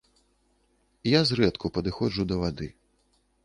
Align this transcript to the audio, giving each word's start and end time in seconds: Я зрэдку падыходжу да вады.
Я 1.11 1.21
зрэдку 1.31 1.73
падыходжу 1.77 2.29
да 2.33 2.41
вады. 2.45 2.67